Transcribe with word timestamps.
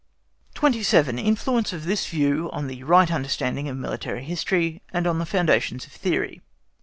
27. 0.55 1.19
INFLUENCE 1.19 1.71
OF 1.73 1.85
THIS 1.85 2.07
VIEW 2.07 2.49
ON 2.49 2.65
THE 2.65 2.81
RIGHT 2.81 3.11
UNDERSTANDING 3.11 3.69
OF 3.69 3.77
MILITARY 3.77 4.23
HISTORY, 4.23 4.81
AND 4.91 5.05
ON 5.05 5.19
THE 5.19 5.27
FOUNDATIONS 5.27 5.85
OF 5.85 5.91
THEORY. 5.91 6.41